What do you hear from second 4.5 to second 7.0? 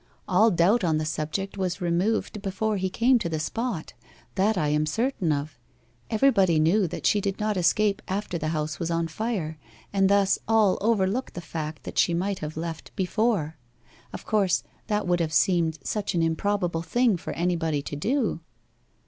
I am certain of. Everybody knew